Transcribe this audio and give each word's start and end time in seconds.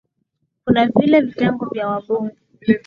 kuna 0.65 0.85
vile 0.85 1.21
vitengo 1.21 1.65
vya 1.71 1.87
wabunge 1.87 2.35